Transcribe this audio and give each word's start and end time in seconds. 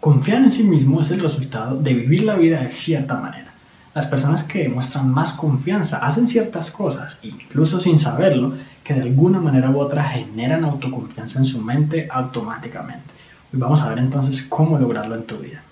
Confiar 0.00 0.38
en 0.38 0.50
sí 0.50 0.64
mismo 0.64 1.02
es 1.02 1.10
el 1.10 1.20
resultado 1.20 1.76
de 1.76 1.92
vivir 1.92 2.22
la 2.22 2.34
vida 2.34 2.62
de 2.62 2.72
cierta 2.72 3.20
manera. 3.20 3.52
Las 3.94 4.06
personas 4.06 4.44
que 4.44 4.66
muestran 4.66 5.10
más 5.10 5.32
confianza 5.34 5.98
hacen 5.98 6.26
ciertas 6.26 6.70
cosas, 6.70 7.18
incluso 7.22 7.78
sin 7.78 8.00
saberlo, 8.00 8.54
que 8.82 8.94
de 8.94 9.02
alguna 9.02 9.40
manera 9.40 9.68
u 9.68 9.78
otra 9.78 10.04
generan 10.04 10.64
autoconfianza 10.64 11.40
en 11.40 11.44
su 11.44 11.60
mente 11.60 12.08
automáticamente. 12.10 13.04
Hoy 13.52 13.60
vamos 13.60 13.82
a 13.82 13.90
ver 13.90 13.98
entonces 13.98 14.42
cómo 14.44 14.78
lograrlo 14.78 15.16
en 15.16 15.24
tu 15.24 15.36
vida. 15.36 15.62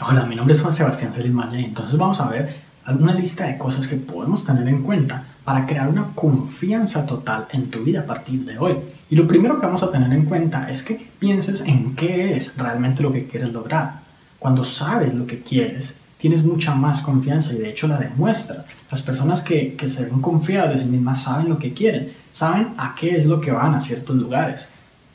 Hola, 0.00 0.26
mi 0.26 0.34
nombre 0.34 0.54
es 0.54 0.60
Juan 0.60 0.72
Sebastián 0.72 1.12
Feliz 1.12 1.32
y 1.52 1.64
entonces 1.64 1.96
vamos 1.96 2.20
a 2.20 2.28
ver 2.28 2.67
alguna 2.88 3.12
lista 3.12 3.46
de 3.46 3.58
cosas 3.58 3.86
que 3.86 3.96
podemos 3.96 4.46
tener 4.46 4.66
en 4.66 4.82
cuenta 4.82 5.22
para 5.44 5.66
crear 5.66 5.88
una 5.88 6.06
confianza 6.14 7.04
total 7.04 7.46
en 7.52 7.70
tu 7.70 7.84
vida 7.84 8.00
a 8.00 8.06
partir 8.06 8.46
de 8.46 8.58
hoy. 8.58 8.76
Y 9.10 9.16
lo 9.16 9.26
primero 9.26 9.60
que 9.60 9.66
vamos 9.66 9.82
a 9.82 9.90
tener 9.90 10.10
en 10.10 10.24
cuenta 10.24 10.70
es 10.70 10.82
que 10.82 11.08
pienses 11.18 11.60
en 11.60 11.94
qué 11.94 12.34
es 12.34 12.56
realmente 12.56 13.02
lo 13.02 13.12
que 13.12 13.26
quieres 13.26 13.52
lograr. 13.52 14.00
Cuando 14.38 14.64
sabes 14.64 15.12
lo 15.12 15.26
que 15.26 15.42
quieres, 15.42 15.98
tienes 16.16 16.42
mucha 16.42 16.74
más 16.74 17.02
confianza 17.02 17.52
y 17.52 17.58
de 17.58 17.68
hecho 17.68 17.88
la 17.88 17.98
demuestras. 17.98 18.66
Las 18.90 19.02
personas 19.02 19.42
que, 19.42 19.74
que 19.74 19.86
se 19.86 20.06
ven 20.06 20.22
confiadas 20.22 20.76
de 20.76 20.80
sí 20.80 20.86
mismas 20.86 21.22
saben 21.22 21.50
lo 21.50 21.58
que 21.58 21.74
quieren, 21.74 22.14
saben 22.32 22.68
a 22.78 22.94
qué 22.98 23.18
es 23.18 23.26
lo 23.26 23.38
que 23.42 23.50
van 23.50 23.74
a 23.74 23.82
ciertos 23.82 24.16
lugares, 24.16 24.70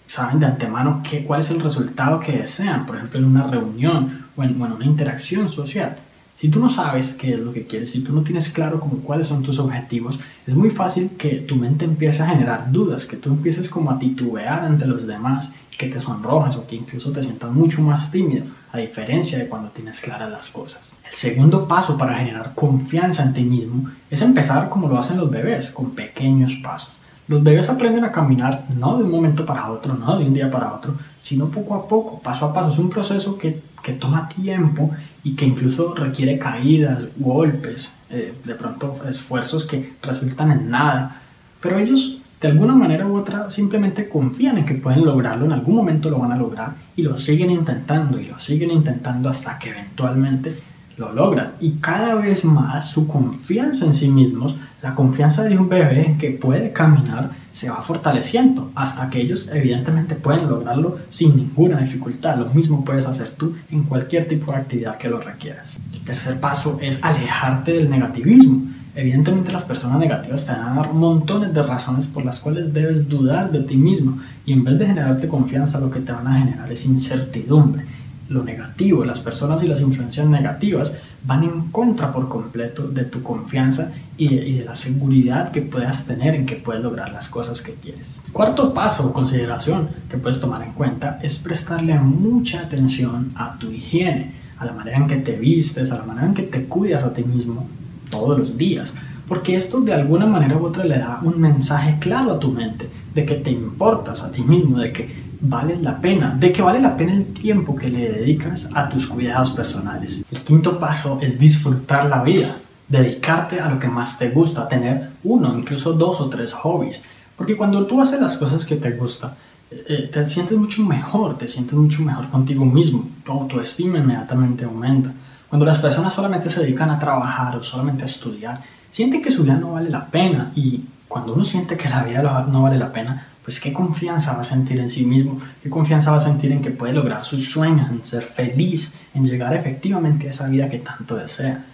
saben 0.06 0.40
de 0.40 0.46
antemano 0.46 1.02
qué, 1.10 1.24
cuál 1.24 1.40
es 1.40 1.50
el 1.50 1.60
resultado 1.60 2.20
que 2.20 2.34
desean, 2.34 2.86
por 2.86 2.98
ejemplo 2.98 3.20
en 3.20 3.26
una 3.26 3.48
reunión 3.48 4.28
o 4.36 4.44
en, 4.44 4.62
o 4.62 4.66
en 4.68 4.74
una 4.74 4.86
interacción 4.86 5.50
social. 5.50 5.98
Si 6.36 6.50
tú 6.50 6.60
no 6.60 6.68
sabes 6.68 7.14
qué 7.14 7.36
es 7.36 7.40
lo 7.40 7.54
que 7.54 7.68
quieres, 7.68 7.92
si 7.92 8.02
tú 8.02 8.12
no 8.12 8.22
tienes 8.22 8.50
claro 8.50 8.80
como 8.80 8.98
cuáles 8.98 9.28
son 9.28 9.44
tus 9.44 9.60
objetivos, 9.60 10.20
es 10.48 10.56
muy 10.56 10.72
fácil 10.72 11.12
que 11.12 11.36
tu 11.36 11.56
mente 11.56 11.86
empiece 11.86 12.24
a 12.24 12.28
generar 12.28 12.72
dudas, 12.72 13.06
que 13.06 13.18
tú 13.18 13.30
empieces 13.30 13.70
como 13.70 13.92
a 13.92 14.00
titubear 14.00 14.62
ante 14.66 14.88
los 14.88 15.06
demás, 15.06 15.54
que 15.78 15.88
te 15.88 16.00
sonrojes 16.00 16.56
o 16.56 16.66
que 16.66 16.76
incluso 16.76 17.12
te 17.12 17.22
sientas 17.22 17.52
mucho 17.52 17.82
más 17.82 18.10
tímido, 18.10 18.46
a 18.72 18.80
diferencia 18.80 19.38
de 19.38 19.48
cuando 19.48 19.70
tienes 19.70 20.00
claras 20.00 20.32
las 20.32 20.50
cosas. 20.50 20.94
El 21.08 21.14
segundo 21.14 21.68
paso 21.68 21.98
para 21.98 22.18
generar 22.18 22.54
confianza 22.56 23.22
en 23.22 23.34
ti 23.34 23.44
mismo 23.44 23.92
es 24.10 24.22
empezar 24.24 24.70
como 24.70 24.88
lo 24.88 24.98
hacen 24.98 25.18
los 25.18 25.30
bebés, 25.30 25.70
con 25.72 25.92
pequeños 25.92 26.54
pasos. 26.64 26.94
Los 27.28 27.42
bebés 27.42 27.70
aprenden 27.70 28.04
a 28.04 28.12
caminar 28.12 28.66
no 28.78 28.98
de 28.98 29.04
un 29.04 29.12
momento 29.12 29.46
para 29.46 29.72
otro, 29.72 29.94
no 29.94 30.18
de 30.18 30.26
un 30.26 30.34
día 30.34 30.52
para 30.52 30.74
otro, 30.74 30.96
sino 31.22 31.48
poco 31.48 31.76
a 31.76 31.88
poco, 31.88 32.20
paso 32.20 32.46
a 32.46 32.54
paso. 32.54 32.72
Es 32.72 32.80
un 32.80 32.90
proceso 32.90 33.38
que, 33.38 33.62
que 33.82 33.94
toma 33.94 34.28
tiempo 34.28 34.92
y 35.24 35.36
que 35.36 35.46
incluso 35.46 35.94
requiere 35.96 36.38
caídas, 36.38 37.08
golpes, 37.18 37.96
eh, 38.10 38.34
de 38.44 38.56
pronto 38.56 39.02
esfuerzos 39.10 39.66
que 39.66 39.94
resultan 40.02 40.52
en 40.52 40.70
nada. 40.70 41.22
Pero 41.62 41.80
ellos 41.80 42.22
de 42.42 42.50
alguna 42.50 42.76
manera 42.76 43.08
u 43.08 43.16
otra 43.16 43.50
simplemente 43.50 44.10
confían 44.10 44.58
en 44.58 44.66
que 44.66 44.74
pueden 44.76 45.06
lograrlo, 45.06 45.46
en 45.46 45.54
algún 45.54 45.76
momento 45.76 46.10
lo 46.10 46.20
van 46.20 46.34
a 46.34 46.38
lograr 46.38 46.74
y 46.94 47.02
lo 47.02 47.18
siguen 47.18 47.50
intentando 47.50 48.20
y 48.20 48.26
lo 48.26 48.38
siguen 48.38 48.70
intentando 48.70 49.30
hasta 49.30 49.58
que 49.58 49.70
eventualmente 49.70 50.54
lo 50.98 51.14
logran. 51.14 51.54
Y 51.62 51.76
cada 51.76 52.16
vez 52.16 52.44
más 52.44 52.90
su 52.90 53.08
confianza 53.08 53.86
en 53.86 53.94
sí 53.94 54.10
mismos, 54.10 54.58
la 54.82 54.94
confianza 54.94 55.44
de 55.44 55.58
un 55.58 55.70
bebé 55.70 56.18
que 56.20 56.32
puede 56.32 56.74
caminar, 56.74 57.32
se 57.54 57.70
va 57.70 57.84
fortaleciendo 57.84 58.72
hasta 58.74 59.12
que 59.12 59.22
ellos 59.22 59.48
evidentemente 59.54 60.16
pueden 60.16 60.50
lograrlo 60.50 60.98
sin 61.08 61.38
ninguna 61.38 61.78
dificultad. 61.78 62.38
Lo 62.38 62.48
mismo 62.48 62.84
puedes 62.84 63.06
hacer 63.06 63.30
tú 63.38 63.56
en 63.70 63.84
cualquier 63.84 64.28
tipo 64.28 64.52
de 64.52 64.58
actividad 64.58 64.98
que 64.98 65.08
lo 65.08 65.20
requieras. 65.20 65.78
El 65.94 66.00
tercer 66.00 66.40
paso 66.40 66.80
es 66.82 66.98
alejarte 67.04 67.74
del 67.74 67.92
negativismo. 67.92 68.64
Evidentemente 68.96 69.52
las 69.52 69.64
personas 69.64 70.00
negativas 70.00 70.48
te 70.48 70.52
van 70.52 70.62
a 70.62 70.82
dar 70.82 70.94
montones 70.94 71.54
de 71.54 71.62
razones 71.62 72.08
por 72.08 72.26
las 72.26 72.40
cuales 72.40 72.74
debes 72.74 73.08
dudar 73.08 73.52
de 73.52 73.62
ti 73.62 73.78
mismo 73.78 74.20
y 74.48 74.54
en 74.54 74.64
vez 74.64 74.80
de 74.80 74.88
generarte 74.88 75.28
confianza 75.28 75.80
lo 75.80 75.92
que 75.92 76.00
te 76.00 76.12
van 76.12 76.28
a 76.28 76.40
generar 76.40 76.72
es 76.72 76.86
incertidumbre 76.86 77.86
lo 78.30 78.44
negativo, 78.44 79.06
las 79.06 79.20
personas 79.20 79.62
y 79.64 79.68
las 79.68 79.82
influencias 79.82 80.26
negativas 80.28 81.00
van 81.26 81.44
en 81.44 81.72
contra 81.72 82.12
por 82.12 82.28
completo 82.28 82.88
de 82.88 83.06
tu 83.06 83.24
confianza 83.24 83.94
y 84.18 84.36
de, 84.36 84.66
la 84.66 84.76
seguridad 84.76 85.52
que 85.52 85.62
puedas 85.62 86.06
tener 86.06 86.36
en 86.36 86.46
que 86.46 86.56
puedes 86.56 86.84
lograr 86.84 87.12
las 87.12 87.28
cosas 87.28 87.62
que 87.62 87.74
quieres. 87.74 88.22
Cuarto 88.32 88.74
paso 88.74 89.06
o 89.08 89.14
consideración 89.14 89.90
que 90.10 90.18
puedes 90.18 90.40
tomar 90.40 90.62
en 90.62 90.74
cuenta 90.74 91.20
es 91.22 91.40
prestarle 91.40 91.96
mucha 91.96 92.62
atención 92.62 93.32
a 93.36 93.58
tu 93.58 93.72
higiene, 93.72 94.34
a 94.58 94.66
la 94.66 94.74
manera 94.74 94.98
en 94.98 95.08
que 95.08 95.16
te 95.16 95.36
vistes, 95.38 95.92
a 95.92 95.98
la 95.98 96.04
manera 96.04 96.28
en 96.28 96.34
que 96.34 96.44
te 96.44 96.66
cuidas 96.66 97.04
a 97.04 97.14
ti 97.14 97.24
mismo 97.24 97.68
todos 98.10 98.38
los 98.38 98.58
días. 98.58 98.94
Porque 99.28 99.56
esto 99.56 99.82
de 99.82 99.94
alguna 99.94 100.26
manera 100.26 100.58
u 100.58 100.66
otra 100.66 100.84
le 100.84 101.00
da 101.00 101.20
un 101.22 101.40
mensaje 101.40 101.98
claro 102.00 102.32
a 102.32 102.40
tu 102.40 102.52
mente 102.52 102.90
de 103.14 103.26
que 103.26 103.36
te 103.36 103.52
importas 103.52 104.24
a 104.24 104.32
ti 104.32 104.42
mismo, 104.42 104.80
de 104.80 104.92
que 104.92 105.24
vale 105.40 105.78
la 105.78 106.00
pena, 106.00 106.36
de 106.38 106.52
que 106.52 106.62
vale 106.62 106.80
la 106.80 106.96
pena 106.96 107.14
el 107.14 107.26
tiempo 107.26 107.76
que 107.76 107.90
le 107.90 108.12
dedicas 108.12 108.70
a 108.74 108.90
tus 108.90 109.08
cuidados 109.08 109.52
personales. 109.52 110.26
El 110.32 110.42
quinto 110.42 110.80
paso 110.80 111.20
es 111.22 111.38
disfrutar 111.38 112.06
la 112.06 112.24
vida, 112.24 112.56
dedicarte 112.88 113.60
a 113.60 113.70
lo 113.70 113.80
que 113.80 113.88
más 113.88 114.18
te 114.18 114.30
gusta, 114.30 114.68
tener 114.68 115.10
uno, 115.24 115.58
incluso 115.58 115.94
dos 115.94 116.20
o 116.22 116.30
tres 116.30 116.54
hobbies. 116.54 117.04
Porque 117.36 117.58
cuando 117.58 117.86
tú 117.86 118.00
haces 118.00 118.22
las 118.22 118.38
cosas 118.38 118.66
que 118.66 118.76
te 118.76 118.92
gustan, 118.92 119.32
eh, 119.72 120.10
te 120.12 120.24
sientes 120.24 120.58
mucho 120.58 120.84
mejor, 120.84 121.38
te 121.38 121.48
sientes 121.48 121.74
mucho 121.74 122.04
mejor 122.04 122.30
contigo 122.30 122.64
mismo, 122.64 123.10
tu 123.26 123.32
autoestima 123.32 123.98
inmediatamente 123.98 124.66
aumenta. 124.66 125.12
Cuando 125.50 125.66
las 125.66 125.80
personas 125.80 126.14
solamente 126.14 126.50
se 126.50 126.62
dedican 126.62 126.90
a 126.90 127.00
trabajar 127.00 127.58
o 127.58 127.64
solamente 127.64 128.04
a 128.04 128.06
estudiar, 128.06 128.62
sienten 128.94 129.24
que 129.24 129.32
su 129.32 129.42
vida 129.42 129.56
no 129.56 129.72
vale 129.72 129.90
la 129.90 130.06
pena 130.06 130.52
y 130.56 130.82
cuando 131.08 131.34
uno 131.34 131.44
siente 131.44 131.76
que 131.78 131.90
la 131.90 132.04
vida 132.04 132.22
no 132.22 132.62
vale 132.62 132.78
la 132.78 132.92
pena, 132.92 133.26
pues 133.44 133.60
qué 133.60 133.74
confianza 133.74 134.34
va 134.34 134.42
a 134.42 134.44
sentir 134.44 134.80
en 134.80 134.88
sí 134.88 135.04
mismo, 135.04 135.36
qué 135.64 135.70
confianza 135.72 136.12
va 136.12 136.18
a 136.18 136.20
sentir 136.22 136.52
en 136.52 136.62
que 136.62 136.70
puede 136.70 136.94
lograr 136.94 137.26
sus 137.26 137.50
sueños, 137.50 137.90
en 137.90 138.06
ser 138.06 138.22
feliz, 138.22 138.94
en 139.16 139.26
llegar 139.26 139.56
efectivamente 139.56 140.28
a 140.28 140.30
esa 140.30 140.48
vida 140.48 140.70
que 140.70 140.78
tanto 140.78 141.16
desea. 141.16 141.66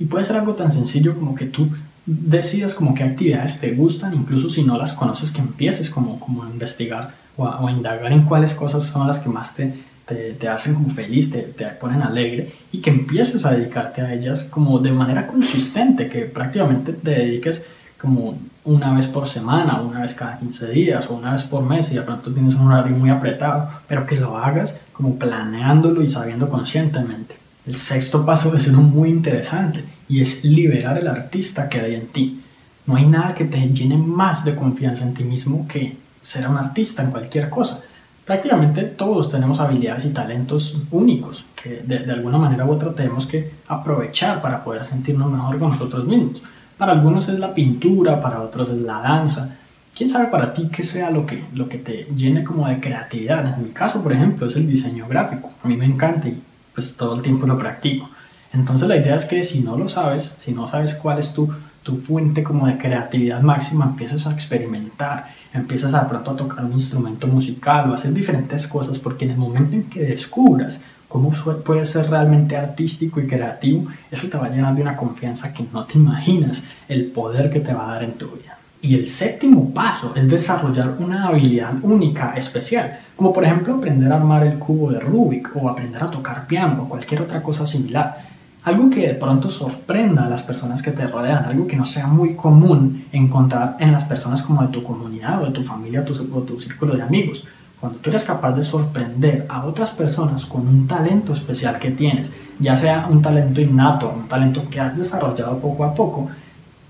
Y 0.00 0.06
puede 0.06 0.24
ser 0.24 0.38
algo 0.38 0.54
tan 0.54 0.72
sencillo 0.72 1.14
como 1.14 1.36
que 1.36 1.46
tú 1.46 1.68
decidas 2.04 2.74
como 2.74 2.94
qué 2.94 3.04
actividades 3.04 3.60
te 3.60 3.70
gustan, 3.70 4.12
incluso 4.14 4.50
si 4.50 4.64
no 4.64 4.76
las 4.76 4.92
conoces, 4.92 5.30
que 5.30 5.42
empieces 5.42 5.88
como, 5.88 6.18
como 6.18 6.42
a 6.42 6.50
investigar 6.50 7.14
o 7.36 7.46
a, 7.46 7.70
indagar 7.70 8.12
en 8.12 8.22
cuáles 8.24 8.54
cosas 8.54 8.82
son 8.82 9.06
las 9.06 9.20
que 9.20 9.28
más 9.28 9.54
te, 9.54 9.72
te, 10.06 10.32
te 10.34 10.48
hacen 10.48 10.74
como 10.74 10.90
feliz, 10.90 11.30
te, 11.30 11.42
te, 11.42 11.66
ponen 11.66 12.02
alegre 12.02 12.52
y 12.72 12.80
que 12.80 12.90
empieces 12.90 13.44
a 13.44 13.52
dedicarte 13.52 14.00
a 14.00 14.14
ellas 14.14 14.44
como 14.44 14.78
de 14.78 14.92
manera 14.92 15.26
consistente, 15.26 16.08
que 16.08 16.20
prácticamente 16.22 16.92
te 16.92 17.10
dediques 17.10 17.66
como 18.00 18.38
una 18.64 18.94
vez 18.94 19.06
por 19.06 19.28
semana, 19.28 19.80
una 19.80 20.00
vez 20.00 20.14
cada 20.14 20.38
15 20.38 20.70
días 20.70 21.08
o 21.08 21.14
una 21.14 21.32
vez 21.32 21.44
por 21.44 21.62
mes 21.62 21.90
y 21.92 21.94
de 21.94 22.02
pronto 22.02 22.32
tienes 22.32 22.54
un 22.54 22.68
horario 22.68 22.96
muy 22.96 23.10
apretado, 23.10 23.70
pero 23.88 24.06
que 24.06 24.16
lo 24.16 24.36
hagas 24.36 24.82
como 24.92 25.16
planeándolo 25.16 26.02
y 26.02 26.06
sabiendo 26.06 26.48
conscientemente. 26.48 27.36
El 27.66 27.76
sexto 27.76 28.24
paso 28.24 28.54
es 28.56 28.68
uno 28.68 28.82
muy 28.82 29.08
interesante 29.08 29.84
y 30.08 30.20
es 30.20 30.44
liberar 30.44 30.98
el 30.98 31.08
artista 31.08 31.68
que 31.68 31.80
hay 31.80 31.94
en 31.94 32.06
ti. 32.08 32.42
No 32.86 32.94
hay 32.94 33.06
nada 33.06 33.34
que 33.34 33.44
te 33.44 33.58
llene 33.58 33.96
más 33.96 34.44
de 34.44 34.54
confianza 34.54 35.04
en 35.04 35.14
ti 35.14 35.24
mismo 35.24 35.66
que 35.66 35.96
ser 36.20 36.48
un 36.48 36.58
artista 36.58 37.02
en 37.02 37.10
cualquier 37.10 37.50
cosa. 37.50 37.82
Prácticamente 38.26 38.82
todos 38.82 39.28
tenemos 39.28 39.60
habilidades 39.60 40.04
y 40.04 40.10
talentos 40.12 40.76
únicos 40.90 41.46
que 41.54 41.84
de, 41.86 42.12
alguna 42.12 42.38
manera 42.38 42.66
u 42.66 42.72
otra 42.72 42.92
tenemos 42.92 43.24
que 43.24 43.52
aprovechar 43.68 44.42
para 44.42 44.64
poder 44.64 44.82
sentirnos 44.82 45.30
mejor 45.30 45.58
con 45.58 45.70
nosotros 45.70 46.04
mismos. 46.04 46.42
Para 46.76 46.90
algunos 46.90 47.28
es 47.28 47.38
la 47.38 47.54
pintura, 47.54 48.20
para 48.20 48.42
otros 48.42 48.70
es 48.70 48.78
la 48.78 49.00
danza. 49.00 49.56
¿Quién 49.96 50.08
sabe 50.08 50.26
para 50.26 50.52
ti 50.52 50.68
qué 50.72 50.82
sea 50.82 51.10
lo 51.10 51.24
que, 51.24 51.44
lo 51.54 51.68
que 51.68 51.78
te 51.78 52.08
llene 52.16 52.42
como 52.42 52.66
de 52.66 52.80
creatividad? 52.80 53.46
En 53.46 53.62
mi 53.62 53.70
caso, 53.70 54.02
por 54.02 54.12
ejemplo, 54.12 54.48
es 54.48 54.56
el 54.56 54.66
diseño 54.66 55.06
gráfico. 55.06 55.50
A 55.62 55.68
mí 55.68 55.76
me 55.76 55.86
encanta 55.86 56.26
y 56.26 56.42
pues 56.74 56.96
todo 56.96 57.14
el 57.14 57.22
tiempo 57.22 57.46
lo 57.46 57.56
practico. 57.56 58.10
Entonces 58.52 58.88
la 58.88 58.96
idea 58.96 59.14
es 59.14 59.24
que 59.24 59.44
si 59.44 59.60
no 59.60 59.78
lo 59.78 59.88
sabes, 59.88 60.34
si 60.36 60.52
no 60.52 60.66
sabes 60.66 60.94
cuál 60.94 61.20
es 61.20 61.32
tu, 61.32 61.48
tu 61.84 61.96
fuente 61.96 62.42
como 62.42 62.66
de 62.66 62.76
creatividad 62.76 63.40
máxima, 63.40 63.84
empiezas 63.84 64.26
a 64.26 64.32
experimentar, 64.32 65.28
empiezas 65.56 65.94
a 65.94 66.08
pronto 66.08 66.30
a 66.30 66.36
tocar 66.36 66.64
un 66.64 66.72
instrumento 66.72 67.26
musical 67.26 67.88
o 67.88 67.92
a 67.92 67.94
hacer 67.94 68.12
diferentes 68.12 68.66
cosas, 68.66 68.98
porque 68.98 69.24
en 69.24 69.32
el 69.32 69.36
momento 69.36 69.76
en 69.76 69.84
que 69.84 70.04
descubras 70.04 70.84
cómo 71.08 71.30
puedes 71.64 71.90
ser 71.90 72.10
realmente 72.10 72.56
artístico 72.56 73.20
y 73.20 73.26
creativo, 73.26 73.86
eso 74.10 74.28
te 74.28 74.36
va 74.36 74.46
a 74.46 74.50
llenar 74.50 74.74
de 74.74 74.82
una 74.82 74.96
confianza 74.96 75.52
que 75.52 75.64
no 75.72 75.84
te 75.84 75.98
imaginas 75.98 76.64
el 76.88 77.06
poder 77.06 77.50
que 77.50 77.60
te 77.60 77.72
va 77.72 77.88
a 77.88 77.92
dar 77.94 78.04
en 78.04 78.12
tu 78.12 78.26
vida. 78.26 78.58
Y 78.82 78.94
el 78.94 79.06
séptimo 79.06 79.72
paso 79.72 80.12
es 80.14 80.28
desarrollar 80.28 80.96
una 80.98 81.28
habilidad 81.28 81.72
única, 81.82 82.34
especial, 82.36 83.00
como 83.16 83.32
por 83.32 83.44
ejemplo 83.44 83.74
aprender 83.74 84.12
a 84.12 84.16
armar 84.16 84.46
el 84.46 84.58
cubo 84.58 84.92
de 84.92 85.00
Rubik 85.00 85.50
o 85.56 85.68
aprender 85.68 86.02
a 86.02 86.10
tocar 86.10 86.46
piano 86.46 86.82
o 86.82 86.88
cualquier 86.88 87.22
otra 87.22 87.42
cosa 87.42 87.66
similar. 87.66 88.35
Algo 88.66 88.90
que 88.90 89.06
de 89.06 89.14
pronto 89.14 89.48
sorprenda 89.48 90.26
a 90.26 90.28
las 90.28 90.42
personas 90.42 90.82
que 90.82 90.90
te 90.90 91.06
rodean, 91.06 91.44
algo 91.44 91.68
que 91.68 91.76
no 91.76 91.84
sea 91.84 92.08
muy 92.08 92.34
común 92.34 93.04
encontrar 93.12 93.76
en 93.78 93.92
las 93.92 94.02
personas 94.02 94.42
como 94.42 94.60
de 94.62 94.72
tu 94.72 94.82
comunidad 94.82 95.40
o 95.40 95.46
de 95.46 95.52
tu 95.52 95.62
familia 95.62 96.00
o 96.00 96.02
tu, 96.02 96.12
tu 96.40 96.58
círculo 96.58 96.96
de 96.96 97.02
amigos. 97.02 97.46
Cuando 97.78 98.00
tú 98.00 98.10
eres 98.10 98.24
capaz 98.24 98.54
de 98.54 98.62
sorprender 98.62 99.46
a 99.48 99.64
otras 99.64 99.92
personas 99.92 100.44
con 100.46 100.66
un 100.66 100.88
talento 100.88 101.32
especial 101.32 101.78
que 101.78 101.92
tienes, 101.92 102.34
ya 102.58 102.74
sea 102.74 103.06
un 103.08 103.22
talento 103.22 103.60
innato, 103.60 104.12
un 104.12 104.26
talento 104.26 104.68
que 104.68 104.80
has 104.80 104.98
desarrollado 104.98 105.60
poco 105.60 105.84
a 105.84 105.94
poco, 105.94 106.28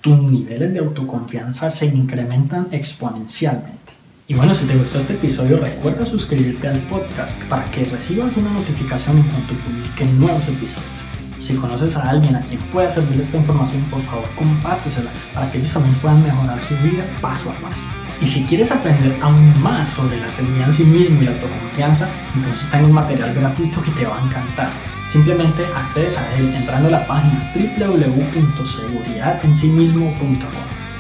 tus 0.00 0.18
niveles 0.18 0.72
de 0.72 0.78
autoconfianza 0.78 1.68
se 1.68 1.84
incrementan 1.84 2.68
exponencialmente. 2.70 3.92
Y 4.28 4.34
bueno, 4.34 4.54
si 4.54 4.64
te 4.64 4.78
gustó 4.78 4.96
este 4.96 5.12
episodio, 5.12 5.58
recuerda 5.58 6.06
suscribirte 6.06 6.68
al 6.68 6.78
podcast 6.78 7.44
para 7.50 7.66
que 7.66 7.84
recibas 7.84 8.34
una 8.38 8.50
notificación 8.52 9.18
en 9.18 9.24
cuanto 9.24 9.52
publique 9.52 10.06
nuevos 10.18 10.48
episodios. 10.48 11.05
Si 11.38 11.54
conoces 11.56 11.94
a 11.96 12.10
alguien 12.10 12.36
a 12.36 12.42
quien 12.42 12.60
pueda 12.72 12.90
servir 12.90 13.20
esta 13.20 13.36
información, 13.36 13.82
por 13.90 14.00
favor 14.02 14.24
compártesela 14.36 15.10
para 15.34 15.50
que 15.50 15.58
ellos 15.58 15.72
también 15.72 15.94
puedan 15.96 16.22
mejorar 16.22 16.60
su 16.60 16.76
vida 16.76 17.04
paso 17.20 17.50
a 17.50 17.54
paso. 17.54 17.82
Y 18.20 18.26
si 18.26 18.44
quieres 18.44 18.70
aprender 18.72 19.18
aún 19.20 19.52
más 19.62 19.90
sobre 19.90 20.18
la 20.18 20.28
seguridad 20.28 20.68
en 20.68 20.72
sí 20.72 20.84
mismo 20.84 21.20
y 21.20 21.26
la 21.26 21.32
autoconfianza, 21.32 22.08
entonces 22.34 22.70
tengo 22.70 22.86
un 22.86 22.94
material 22.94 23.34
gratuito 23.34 23.82
que 23.82 23.90
te 23.90 24.06
va 24.06 24.18
a 24.18 24.24
encantar. 24.24 24.70
Simplemente 25.10 25.66
accedes 25.76 26.16
a 26.16 26.34
él 26.36 26.54
entrando 26.54 26.88
a 26.88 26.92
la 26.92 27.06
página 27.06 27.52
www.seguridadensimismo.com. 27.54 30.38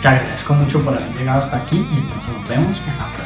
Te 0.02 0.08
agradezco 0.08 0.52
mucho 0.54 0.84
por 0.84 0.92
haber 0.94 1.10
llegado 1.16 1.38
hasta 1.40 1.56
aquí 1.56 1.76
y 1.76 1.96
entonces 1.96 2.34
nos 2.38 2.46
vemos 2.48 2.82
en 2.86 2.98
la 2.98 3.06
próxima. 3.06 3.25